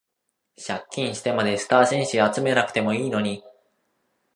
[0.55, 3.43] 借金してまでスター選手集めなくてもいいのに